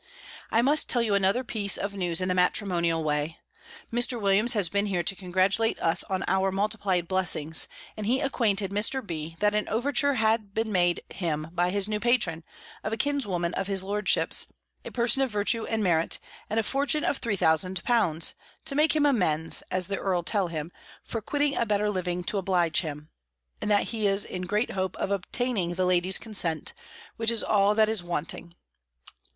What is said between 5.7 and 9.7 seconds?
us on our multiplied blessings; and he acquainted Mr. B. that an